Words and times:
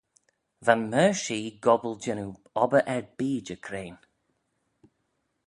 Va'n 0.67 0.81
meoir-shee 0.93 1.53
gobbal 1.63 1.95
jannoo 2.03 2.33
obbyr 2.63 2.85
erbee 2.95 3.41
Jecrean. 3.47 3.95